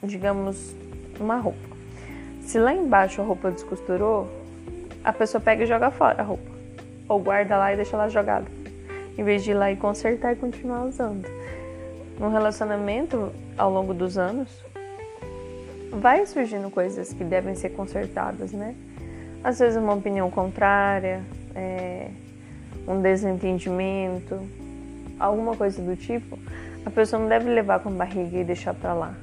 digamos, 0.03 0.75
uma 1.19 1.37
roupa. 1.37 1.72
Se 2.45 2.59
lá 2.59 2.73
embaixo 2.73 3.21
a 3.21 3.25
roupa 3.25 3.51
descosturou, 3.51 4.27
a 5.03 5.11
pessoa 5.11 5.41
pega 5.41 5.63
e 5.63 5.65
joga 5.65 5.89
fora 5.89 6.21
a 6.21 6.23
roupa. 6.23 6.51
Ou 7.09 7.19
guarda 7.19 7.57
lá 7.57 7.73
e 7.73 7.75
deixa 7.75 7.97
lá 7.97 8.07
jogada. 8.09 8.45
Em 9.17 9.23
vez 9.23 9.43
de 9.43 9.51
ir 9.51 9.53
lá 9.53 9.71
e 9.71 9.75
consertar 9.75 10.33
e 10.33 10.35
continuar 10.35 10.85
usando. 10.85 11.27
Num 12.19 12.29
relacionamento, 12.29 13.31
ao 13.57 13.71
longo 13.71 13.93
dos 13.93 14.17
anos, 14.17 14.49
vai 15.91 16.25
surgindo 16.25 16.69
coisas 16.69 17.13
que 17.13 17.23
devem 17.23 17.55
ser 17.55 17.69
consertadas, 17.69 18.51
né? 18.51 18.75
Às 19.43 19.59
vezes 19.59 19.77
uma 19.77 19.93
opinião 19.93 20.29
contrária, 20.31 21.21
é, 21.55 22.09
um 22.87 23.01
desentendimento, 23.01 24.39
alguma 25.19 25.55
coisa 25.55 25.81
do 25.81 25.95
tipo, 25.95 26.37
a 26.85 26.89
pessoa 26.89 27.21
não 27.21 27.29
deve 27.29 27.49
levar 27.49 27.79
com 27.79 27.91
barriga 27.91 28.37
e 28.37 28.43
deixar 28.43 28.73
para 28.73 28.93
lá. 28.93 29.15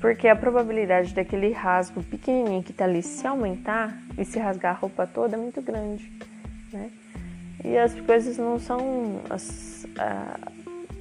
Porque 0.00 0.28
a 0.28 0.36
probabilidade 0.36 1.14
daquele 1.14 1.52
rasgo 1.52 2.02
pequenininho 2.02 2.62
que 2.62 2.72
tá 2.72 2.84
ali 2.84 3.02
se 3.02 3.26
aumentar 3.26 3.96
e 4.18 4.24
se 4.24 4.38
rasgar 4.38 4.74
a 4.74 4.78
roupa 4.78 5.06
toda 5.06 5.36
é 5.36 5.38
muito 5.38 5.62
grande, 5.62 6.10
né? 6.72 6.90
E 7.64 7.76
as 7.78 7.98
coisas 8.00 8.36
não 8.36 8.58
são 8.58 9.22
as, 9.30 9.86
a, 9.98 10.38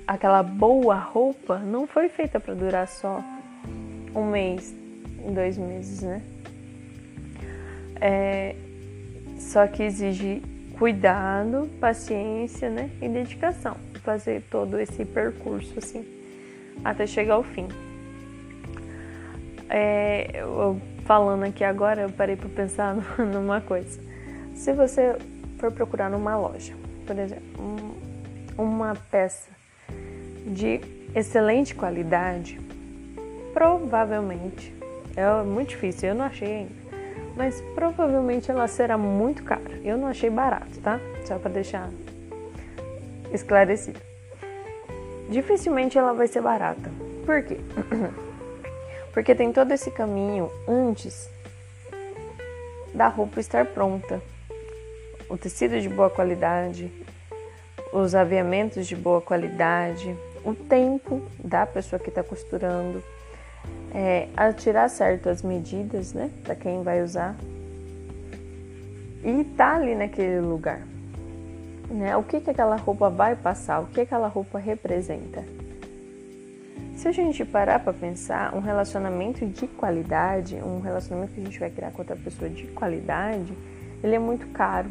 aquela 0.07 0.41
boa 0.41 0.95
roupa 0.95 1.59
não 1.59 1.85
foi 1.85 2.07
feita 2.07 2.39
para 2.39 2.53
durar 2.53 2.87
só 2.87 3.21
um 4.15 4.31
mês, 4.31 4.73
dois 5.33 5.57
meses, 5.57 6.01
né? 6.01 6.21
É, 7.99 8.55
só 9.37 9.67
que 9.67 9.83
exige 9.83 10.41
cuidado, 10.77 11.69
paciência, 11.79 12.69
né? 12.69 12.89
E 13.01 13.09
dedicação. 13.09 13.75
Fazer 14.03 14.43
todo 14.49 14.79
esse 14.79 15.03
percurso 15.03 15.79
assim 15.79 16.05
até 16.83 17.07
chegar 17.07 17.35
ao 17.35 17.43
fim. 17.43 17.67
É, 19.69 20.41
eu, 20.41 20.79
falando 21.05 21.43
aqui 21.43 21.63
agora, 21.63 22.01
eu 22.01 22.09
parei 22.09 22.35
para 22.35 22.49
pensar 22.49 22.95
numa 23.17 23.61
coisa. 23.61 23.99
Se 24.53 24.73
você 24.73 25.15
for 25.57 25.71
procurar 25.71 26.09
numa 26.09 26.37
loja, 26.37 26.73
por 27.05 27.17
exemplo, 27.17 27.43
um, 27.59 28.63
uma 28.63 28.95
peça 29.11 29.49
de 30.45 30.81
excelente 31.13 31.73
qualidade, 31.73 32.59
provavelmente, 33.53 34.73
é 35.15 35.43
muito 35.43 35.69
difícil, 35.69 36.09
eu 36.09 36.15
não 36.15 36.25
achei 36.25 36.55
ainda, 36.55 36.73
mas 37.35 37.61
provavelmente 37.73 38.49
ela 38.51 38.67
será 38.67 38.97
muito 38.97 39.43
cara. 39.43 39.79
Eu 39.83 39.97
não 39.97 40.07
achei 40.07 40.29
barato, 40.29 40.79
tá? 40.81 40.99
Só 41.25 41.37
para 41.37 41.51
deixar 41.51 41.89
esclarecido. 43.33 43.99
Dificilmente 45.29 45.97
ela 45.97 46.13
vai 46.13 46.27
ser 46.27 46.41
barata. 46.41 46.91
Por 47.25 47.43
quê? 47.43 47.57
Porque 49.15 49.33
tem 49.33 49.53
todo 49.53 49.71
esse 49.71 49.89
caminho 49.89 50.51
antes 50.67 51.29
da 52.93 53.07
roupa 53.07 53.39
estar 53.39 53.65
pronta. 53.65 54.21
O 55.29 55.37
tecido 55.37 55.79
de 55.79 55.87
boa 55.87 56.09
qualidade, 56.09 56.91
os 57.93 58.13
aviamentos 58.13 58.85
de 58.85 58.95
boa 58.95 59.21
qualidade, 59.21 60.15
o 60.43 60.53
tempo 60.53 61.21
da 61.39 61.65
pessoa 61.65 61.97
que 61.97 62.09
está 62.09 62.21
costurando, 62.21 63.01
é, 63.93 64.27
a 64.35 64.51
tirar 64.51 64.89
certas 64.89 65.41
medidas, 65.41 66.11
né, 66.11 66.29
para 66.43 66.53
quem 66.53 66.83
vai 66.83 67.01
usar 67.01 67.37
e 69.23 69.43
tá 69.43 69.75
ali 69.75 69.95
naquele 69.95 70.41
lugar, 70.41 70.81
né? 71.89 72.15
O 72.15 72.21
que 72.21 72.41
que 72.41 72.49
aquela 72.49 72.75
roupa 72.75 73.09
vai 73.09 73.35
passar? 73.35 73.79
O 73.79 73.87
que 73.87 74.01
aquela 74.01 74.27
roupa 74.27 74.59
representa? 74.59 75.54
Se 76.95 77.09
a 77.09 77.11
gente 77.11 77.43
parar 77.43 77.79
para 77.79 77.91
pensar, 77.91 78.55
um 78.55 78.61
relacionamento 78.61 79.45
de 79.45 79.67
qualidade, 79.67 80.55
um 80.55 80.79
relacionamento 80.79 81.33
que 81.33 81.41
a 81.41 81.43
gente 81.43 81.59
vai 81.59 81.69
criar 81.69 81.91
com 81.91 82.01
outra 82.01 82.15
pessoa 82.15 82.49
de 82.49 82.67
qualidade, 82.67 83.53
ele 84.01 84.15
é 84.15 84.19
muito 84.19 84.47
caro. 84.47 84.89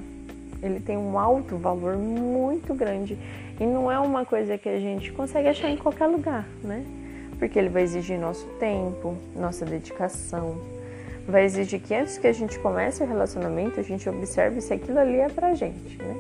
Ele 0.63 0.81
tem 0.81 0.99
um 0.99 1.19
alto 1.19 1.57
valor 1.57 1.97
muito 1.97 2.75
grande 2.75 3.19
e 3.59 3.65
não 3.65 3.91
é 3.91 3.99
uma 3.99 4.25
coisa 4.25 4.57
que 4.59 4.69
a 4.69 4.79
gente 4.79 5.13
consegue 5.13 5.49
achar 5.49 5.71
em 5.71 5.77
qualquer 5.77 6.07
lugar, 6.07 6.47
né? 6.63 6.85
Porque 7.39 7.59
ele 7.59 7.71
vai 7.71 7.83
exigir 7.83 8.19
nosso 8.19 8.47
tempo, 8.61 9.17
nossa 9.35 9.65
dedicação. 9.65 10.59
Vai 11.27 11.45
exigir 11.45 11.81
que 11.81 11.95
antes 11.95 12.19
que 12.19 12.27
a 12.27 12.33
gente 12.33 12.59
comece 12.59 13.03
o 13.03 13.07
relacionamento, 13.07 13.81
a 13.81 13.83
gente 13.83 14.07
observe 14.09 14.61
se 14.61 14.75
aquilo 14.75 14.99
ali 14.99 15.17
é 15.17 15.29
pra 15.29 15.55
gente, 15.55 15.99
né? 15.99 16.17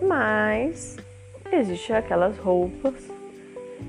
Mas 0.00 0.96
existem 1.52 1.96
aquelas 1.96 2.38
roupas 2.38 3.17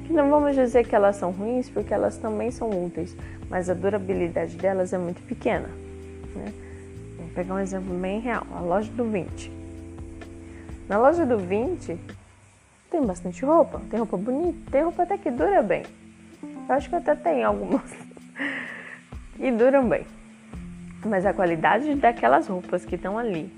que 0.05 0.13
não 0.13 0.29
vamos 0.29 0.55
dizer 0.55 0.87
que 0.87 0.95
elas 0.95 1.15
são 1.15 1.31
ruins, 1.31 1.69
porque 1.69 1.93
elas 1.93 2.17
também 2.17 2.51
são 2.51 2.69
úteis, 2.69 3.15
mas 3.49 3.69
a 3.69 3.73
durabilidade 3.73 4.55
delas 4.55 4.93
é 4.93 4.97
muito 4.97 5.21
pequena. 5.23 5.69
Né? 6.35 6.53
Vou 7.17 7.27
pegar 7.35 7.53
um 7.55 7.59
exemplo 7.59 7.93
bem 7.95 8.19
real: 8.19 8.45
a 8.53 8.59
loja 8.59 8.91
do 8.91 9.03
20. 9.05 9.51
Na 10.87 10.97
loja 10.97 11.25
do 11.25 11.37
20 11.37 11.97
tem 12.89 13.05
bastante 13.05 13.45
roupa, 13.45 13.81
tem 13.89 13.99
roupa 13.99 14.17
bonita, 14.17 14.57
tem 14.71 14.83
roupa 14.83 15.03
até 15.03 15.17
que 15.17 15.29
dura 15.29 15.61
bem. 15.61 15.83
Eu 16.41 16.75
acho 16.75 16.89
que 16.89 16.95
até 16.95 17.15
tem 17.15 17.43
algumas 17.43 17.91
e 19.39 19.51
duram 19.51 19.87
bem. 19.87 20.05
Mas 21.05 21.25
a 21.25 21.33
qualidade 21.33 21.93
daquelas 21.95 22.47
roupas 22.47 22.83
que 22.83 22.95
estão 22.95 23.17
ali, 23.17 23.51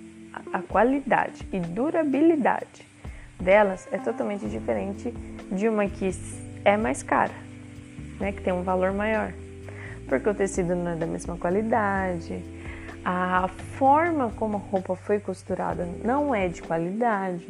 a 0.52 0.62
qualidade 0.62 1.48
e 1.52 1.60
durabilidade 1.60 2.91
delas 3.42 3.88
é 3.92 3.98
totalmente 3.98 4.48
diferente 4.48 5.14
de 5.52 5.68
uma 5.68 5.88
que 5.88 6.10
é 6.64 6.78
mais 6.78 7.04
cara, 7.04 7.34
né, 8.20 8.32
que 8.32 8.42
tem 8.42 8.54
um 8.54 8.64
valor 8.64 8.94
maior. 8.94 9.34
Porque 10.08 10.30
o 10.30 10.34
tecido 10.34 10.76
não 10.76 10.92
é 10.92 10.96
da 10.96 11.06
mesma 11.06 11.38
qualidade, 11.38 12.44
a 13.04 13.48
forma 13.48 14.30
como 14.38 14.58
a 14.58 14.60
roupa 14.60 14.96
foi 14.96 15.20
costurada 15.20 15.88
não 16.04 16.34
é 16.34 16.48
de 16.48 16.62
qualidade. 16.62 17.48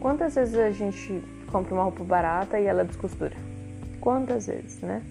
Quantas 0.00 0.34
vezes 0.34 0.56
a 0.56 0.70
gente 0.70 1.22
compra 1.50 1.74
uma 1.74 1.82
roupa 1.84 2.02
barata 2.02 2.58
e 2.58 2.64
ela 2.64 2.84
descostura? 2.84 3.36
Quantas 4.00 4.46
vezes, 4.46 4.80
né? 4.80 5.02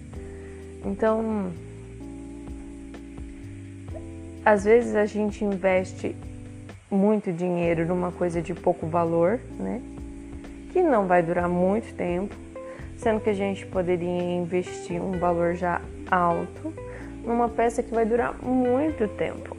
Então, 0.84 1.50
às 4.44 4.64
vezes 4.64 4.94
a 4.94 5.06
gente 5.06 5.44
investe 5.44 6.14
muito 6.90 7.32
dinheiro 7.32 7.86
numa 7.86 8.12
coisa 8.12 8.42
de 8.42 8.52
pouco 8.52 8.86
valor, 8.86 9.40
né? 9.58 9.80
Que 10.74 10.82
não 10.82 11.06
vai 11.06 11.22
durar 11.22 11.48
muito 11.48 11.94
tempo, 11.94 12.34
sendo 12.96 13.20
que 13.20 13.30
a 13.30 13.32
gente 13.32 13.64
poderia 13.64 14.08
investir 14.10 15.00
um 15.00 15.12
valor 15.12 15.54
já 15.54 15.80
alto 16.10 16.74
numa 17.24 17.48
peça 17.48 17.80
que 17.80 17.94
vai 17.94 18.04
durar 18.04 18.34
muito 18.42 19.06
tempo. 19.06 19.56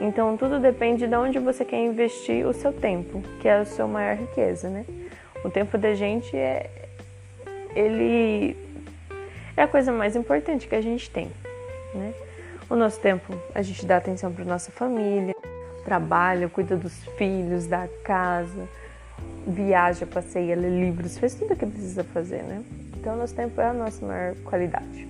Então 0.00 0.36
tudo 0.36 0.60
depende 0.60 1.04
de 1.08 1.16
onde 1.16 1.40
você 1.40 1.64
quer 1.64 1.84
investir 1.84 2.46
o 2.46 2.52
seu 2.52 2.72
tempo, 2.72 3.20
que 3.40 3.48
é 3.48 3.54
a 3.54 3.64
sua 3.64 3.88
maior 3.88 4.14
riqueza, 4.14 4.68
né? 4.68 4.84
O 5.44 5.50
tempo 5.50 5.76
da 5.76 5.92
gente 5.92 6.36
é 6.36 6.70
ele 7.74 8.56
é 9.56 9.62
a 9.64 9.66
coisa 9.66 9.90
mais 9.90 10.14
importante 10.14 10.68
que 10.68 10.76
a 10.76 10.80
gente 10.80 11.10
tem, 11.10 11.28
né? 11.92 12.14
O 12.70 12.76
nosso 12.76 13.00
tempo 13.00 13.36
a 13.52 13.62
gente 13.62 13.84
dá 13.84 13.96
atenção 13.96 14.32
para 14.32 14.44
nossa 14.44 14.70
família, 14.70 15.33
trabalha, 15.84 16.48
cuida 16.48 16.76
dos 16.76 16.94
filhos, 17.16 17.66
da 17.66 17.88
casa, 18.02 18.68
viaja, 19.46 20.06
passeia, 20.06 20.56
lê 20.56 20.70
livros, 20.70 21.18
faz 21.18 21.34
tudo 21.34 21.52
o 21.52 21.56
que 21.56 21.66
precisa 21.66 22.02
fazer, 22.02 22.42
né? 22.42 22.62
Então, 22.96 23.16
nosso 23.16 23.34
tempo 23.34 23.60
é 23.60 23.66
a 23.66 23.72
nossa 23.72 24.04
maior 24.04 24.34
qualidade. 24.36 25.06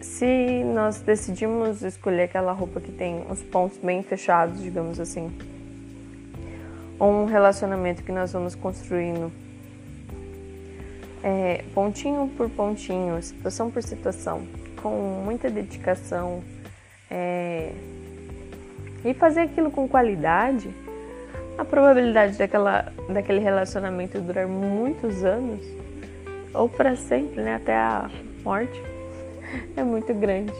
Se 0.00 0.64
nós 0.64 1.00
decidimos 1.00 1.82
escolher 1.82 2.24
aquela 2.24 2.52
roupa 2.52 2.80
que 2.80 2.92
tem 2.92 3.24
os 3.30 3.42
pontos 3.42 3.78
bem 3.78 4.02
fechados, 4.02 4.62
digamos 4.62 4.98
assim, 4.98 5.30
ou 6.98 7.22
um 7.22 7.24
relacionamento 7.24 8.02
que 8.02 8.12
nós 8.12 8.32
vamos 8.32 8.54
construindo 8.54 9.32
é, 11.22 11.64
pontinho 11.74 12.28
por 12.36 12.48
pontinho, 12.50 13.22
situação 13.22 13.70
por 13.70 13.82
situação, 13.82 14.46
com 14.82 15.22
muita 15.24 15.50
dedicação 15.50 16.42
é, 17.10 17.72
e 19.04 19.12
fazer 19.14 19.40
aquilo 19.40 19.70
com 19.70 19.88
qualidade, 19.88 20.70
a 21.58 21.64
probabilidade 21.64 22.38
daquela, 22.38 22.92
daquele 23.08 23.40
relacionamento 23.40 24.20
durar 24.20 24.46
muitos 24.46 25.24
anos 25.24 25.60
ou 26.54 26.68
para 26.68 26.96
sempre, 26.96 27.42
né, 27.42 27.56
até 27.56 27.74
a 27.74 28.10
morte, 28.44 28.80
é 29.76 29.82
muito 29.82 30.12
grande. 30.14 30.52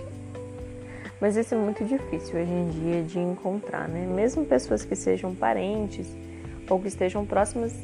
Mas 1.20 1.36
isso 1.36 1.54
é 1.54 1.58
muito 1.58 1.84
difícil 1.84 2.40
hoje 2.40 2.50
em 2.50 2.68
dia 2.70 3.02
de 3.02 3.18
encontrar, 3.18 3.86
né? 3.86 4.06
Mesmo 4.06 4.46
pessoas 4.46 4.86
que 4.86 4.96
sejam 4.96 5.34
parentes 5.34 6.06
ou 6.68 6.80
que 6.80 6.88
estejam 6.88 7.26
próximas, 7.26 7.74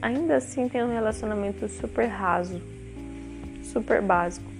ainda 0.00 0.36
assim 0.36 0.66
tem 0.66 0.82
um 0.82 0.90
relacionamento 0.90 1.68
super 1.68 2.06
raso, 2.06 2.58
super 3.62 4.00
básico. 4.00 4.50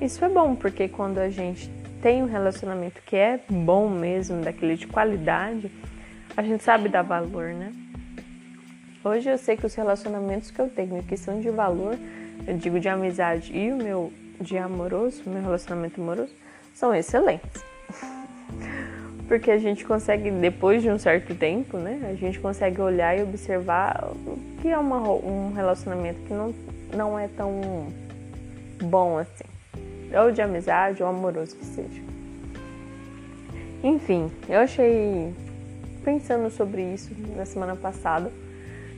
Isso 0.00 0.24
é 0.24 0.28
bom, 0.28 0.56
porque 0.56 0.88
quando 0.88 1.18
a 1.18 1.30
gente 1.30 1.70
tem 2.02 2.22
um 2.22 2.26
relacionamento 2.26 3.00
que 3.02 3.16
é 3.16 3.40
bom 3.48 3.88
mesmo, 3.88 4.42
daquele 4.42 4.76
de 4.76 4.86
qualidade, 4.86 5.70
a 6.36 6.42
gente 6.42 6.62
sabe 6.62 6.88
dar 6.88 7.02
valor, 7.02 7.48
né? 7.48 7.72
Hoje 9.04 9.30
eu 9.30 9.38
sei 9.38 9.56
que 9.56 9.66
os 9.66 9.74
relacionamentos 9.74 10.50
que 10.50 10.60
eu 10.60 10.68
tenho 10.68 11.02
que 11.02 11.16
são 11.16 11.40
de 11.40 11.50
valor, 11.50 11.98
eu 12.46 12.56
digo 12.56 12.78
de 12.80 12.88
amizade 12.88 13.56
e 13.56 13.72
o 13.72 13.76
meu 13.76 14.12
de 14.40 14.56
amoroso, 14.56 15.22
meu 15.26 15.42
relacionamento 15.42 16.00
amoroso, 16.00 16.32
são 16.74 16.94
excelentes. 16.94 17.62
Porque 19.28 19.50
a 19.50 19.58
gente 19.58 19.84
consegue, 19.84 20.30
depois 20.30 20.82
de 20.82 20.90
um 20.90 20.98
certo 20.98 21.34
tempo, 21.34 21.76
né? 21.76 22.00
A 22.10 22.14
gente 22.14 22.40
consegue 22.40 22.80
olhar 22.80 23.16
e 23.16 23.22
observar 23.22 24.10
o 24.10 24.38
que 24.60 24.68
é 24.68 24.78
uma, 24.78 24.98
um 24.98 25.52
relacionamento 25.52 26.20
que 26.22 26.32
não, 26.32 26.54
não 26.94 27.18
é 27.18 27.28
tão 27.28 27.88
bom 28.82 29.18
assim 29.18 29.59
ou 30.14 30.30
de 30.30 30.42
amizade 30.42 31.02
ou 31.02 31.08
amoroso 31.08 31.56
que 31.56 31.64
seja. 31.64 32.02
Enfim, 33.82 34.30
eu 34.48 34.60
achei, 34.60 35.32
pensando 36.04 36.50
sobre 36.50 36.82
isso 36.82 37.10
na 37.36 37.46
semana 37.46 37.74
passada, 37.74 38.30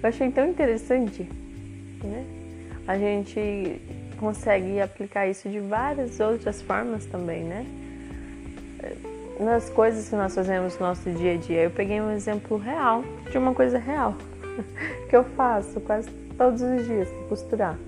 eu 0.03 0.09
achei 0.09 0.31
tão 0.31 0.49
interessante, 0.49 1.29
né? 2.03 2.25
A 2.87 2.99
gente 2.99 3.81
consegue 4.19 4.81
aplicar 4.81 5.29
isso 5.29 5.49
de 5.49 5.61
várias 5.61 6.19
outras 6.19 6.61
formas 6.63 7.07
também, 7.07 7.45
né? 7.45 7.65
Nas 9.39 9.71
coisas 9.71 10.09
que 10.09 10.17
nós 10.17 10.35
fazemos 10.35 10.77
no 10.79 10.87
nosso 10.87 11.09
dia 11.11 11.35
a 11.35 11.37
dia. 11.37 11.63
Eu 11.63 11.71
peguei 11.71 12.01
um 12.01 12.11
exemplo 12.11 12.57
real, 12.57 13.05
de 13.31 13.39
uma 13.39 13.55
coisa 13.55 13.79
real, 13.79 14.17
que 15.09 15.15
eu 15.15 15.23
faço 15.23 15.81
quase 15.81 16.11
todos 16.37 16.61
os 16.61 16.85
dias, 16.85 17.09
costurar. 17.29 17.79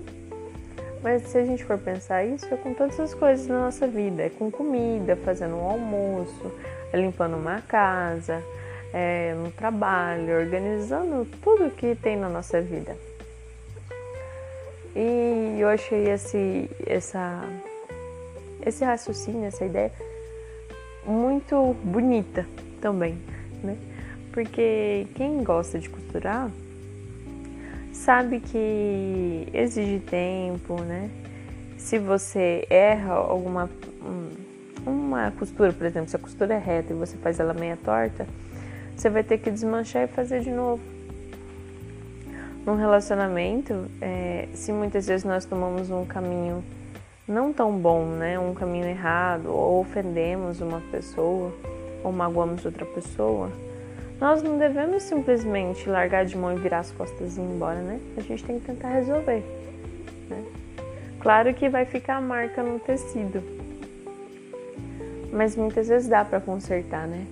Mas 1.05 1.21
se 1.21 1.37
a 1.37 1.45
gente 1.45 1.63
for 1.63 1.77
pensar 1.77 2.25
isso, 2.25 2.51
é 2.51 2.57
com 2.57 2.73
todas 2.73 2.99
as 2.99 3.13
coisas 3.13 3.45
na 3.45 3.65
nossa 3.65 3.85
vida. 3.85 4.23
É 4.23 4.29
com 4.31 4.49
comida, 4.49 5.15
fazendo 5.15 5.55
um 5.55 5.69
almoço, 5.69 6.51
é 6.91 6.97
limpando 6.97 7.37
uma 7.37 7.61
casa, 7.61 8.41
é 8.91 9.35
no 9.35 9.51
trabalho, 9.51 10.35
organizando 10.35 11.23
tudo 11.43 11.69
que 11.69 11.93
tem 11.93 12.17
na 12.17 12.27
nossa 12.27 12.59
vida. 12.59 12.97
E 14.95 15.57
eu 15.59 15.67
achei 15.67 16.09
esse, 16.09 16.71
essa, 16.87 17.39
esse 18.65 18.83
raciocínio, 18.83 19.45
essa 19.45 19.63
ideia 19.63 19.91
muito 21.05 21.75
bonita 21.83 22.47
também, 22.81 23.15
né? 23.63 23.77
Porque 24.33 25.05
quem 25.13 25.43
gosta 25.43 25.77
de 25.77 25.87
costurar 25.87 26.49
sabe 28.05 28.39
que 28.39 29.47
exige 29.51 29.99
tempo, 29.99 30.79
né? 30.81 31.09
Se 31.75 31.97
você 31.97 32.65
erra 32.69 33.13
alguma 33.13 33.67
uma 34.85 35.31
costura, 35.31 35.73
por 35.73 35.87
exemplo, 35.87 36.07
se 36.07 36.15
a 36.15 36.19
costura 36.19 36.53
é 36.53 36.59
reta 36.59 36.93
e 36.93 36.95
você 36.95 37.17
faz 37.17 37.39
ela 37.39 37.55
meia 37.55 37.75
torta, 37.83 38.27
você 38.95 39.09
vai 39.09 39.23
ter 39.23 39.39
que 39.39 39.49
desmanchar 39.49 40.03
e 40.03 40.07
fazer 40.07 40.41
de 40.41 40.51
novo. 40.51 40.83
Num 42.63 42.75
relacionamento, 42.75 43.87
é, 43.99 44.47
se 44.53 44.71
muitas 44.71 45.07
vezes 45.07 45.23
nós 45.23 45.43
tomamos 45.43 45.89
um 45.89 46.05
caminho 46.05 46.63
não 47.27 47.51
tão 47.51 47.75
bom, 47.75 48.05
né, 48.05 48.37
um 48.37 48.53
caminho 48.53 48.85
errado, 48.85 49.47
ou 49.47 49.81
ofendemos 49.81 50.61
uma 50.61 50.79
pessoa, 50.91 51.51
ou 52.03 52.11
magoamos 52.11 52.63
outra 52.65 52.85
pessoa, 52.85 53.51
nós 54.19 54.41
não 54.41 54.57
devemos 54.57 55.03
simplesmente 55.03 55.89
largar 55.89 56.25
de 56.25 56.37
mão 56.37 56.53
e 56.53 56.59
virar 56.59 56.79
as 56.79 56.91
costas 56.91 57.37
e 57.37 57.41
ir 57.41 57.43
embora, 57.43 57.81
né? 57.81 57.99
A 58.17 58.21
gente 58.21 58.43
tem 58.43 58.59
que 58.59 58.65
tentar 58.65 58.89
resolver. 58.89 59.43
Né? 60.29 60.43
Claro 61.19 61.53
que 61.53 61.67
vai 61.67 61.85
ficar 61.85 62.17
a 62.17 62.21
marca 62.21 62.63
no 62.63 62.79
tecido, 62.79 63.43
mas 65.33 65.55
muitas 65.55 65.87
vezes 65.87 66.07
dá 66.07 66.23
para 66.23 66.39
consertar, 66.39 67.07
né? 67.07 67.25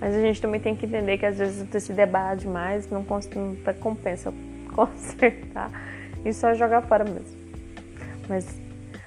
Mas 0.00 0.14
a 0.14 0.20
gente 0.20 0.40
também 0.40 0.60
tem 0.60 0.76
que 0.76 0.86
entender 0.86 1.18
que 1.18 1.26
às 1.26 1.38
vezes 1.38 1.62
o 1.62 1.66
tecido 1.66 1.98
é 1.98 2.06
barato 2.06 2.42
demais, 2.42 2.88
não, 2.90 3.00
não 3.00 3.74
compensa 3.74 4.32
consertar 4.74 5.70
e 6.24 6.32
só 6.32 6.54
jogar 6.54 6.82
fora 6.82 7.04
mesmo. 7.04 7.44
Mas 8.28 8.46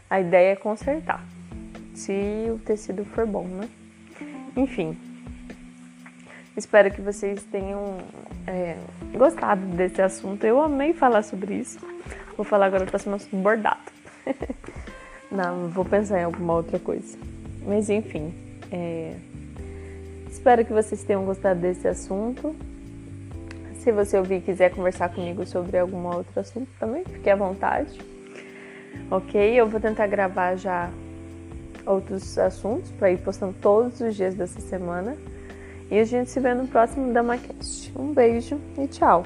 a 0.09 0.19
ideia 0.19 0.53
é 0.53 0.55
consertar, 0.55 1.23
se 1.93 2.47
o 2.49 2.59
tecido 2.59 3.05
for 3.05 3.25
bom, 3.25 3.45
né? 3.45 3.69
Enfim, 4.55 4.97
Espero 6.57 6.89
que 6.89 6.99
vocês 7.01 7.43
tenham 7.51 7.99
é, 8.47 8.75
gostado 9.15 9.61
desse 9.75 10.01
assunto. 10.01 10.43
Eu 10.43 10.59
amei 10.59 10.91
falar 10.91 11.21
sobre 11.21 11.53
isso. 11.53 11.77
Vou 12.35 12.43
falar 12.43 12.65
agora 12.65 12.83
o 12.83 12.87
próximo 12.87 13.13
assunto 13.13 13.35
bordado. 13.35 13.79
Não, 15.31 15.67
vou 15.67 15.85
pensar 15.85 16.19
em 16.19 16.23
alguma 16.23 16.55
outra 16.55 16.79
coisa. 16.79 17.15
Mas 17.63 17.91
enfim, 17.91 18.33
é... 18.71 19.13
espero 20.31 20.65
que 20.65 20.73
vocês 20.73 21.03
tenham 21.03 21.23
gostado 21.25 21.59
desse 21.59 21.87
assunto. 21.87 22.55
Se 23.75 23.91
você 23.91 24.17
ouvir 24.17 24.37
e 24.37 24.41
quiser 24.41 24.71
conversar 24.71 25.09
comigo 25.09 25.45
sobre 25.45 25.77
algum 25.77 26.07
outro 26.07 26.39
assunto 26.39 26.69
também, 26.79 27.05
fique 27.05 27.29
à 27.29 27.35
vontade. 27.35 27.99
Ok? 29.11 29.39
Eu 29.39 29.67
vou 29.67 29.79
tentar 29.79 30.07
gravar 30.07 30.55
já 30.55 30.89
outros 31.85 32.35
assuntos 32.39 32.89
para 32.93 33.11
ir 33.11 33.19
postando 33.19 33.53
todos 33.61 34.01
os 34.01 34.15
dias 34.15 34.33
dessa 34.33 34.59
semana. 34.59 35.15
E 35.89 35.99
a 35.99 36.03
gente 36.03 36.29
se 36.29 36.39
vê 36.39 36.53
no 36.53 36.67
próximo 36.67 37.13
da 37.13 37.23
Maquete. 37.23 37.91
Um 37.95 38.13
beijo 38.13 38.59
e 38.77 38.87
tchau! 38.87 39.23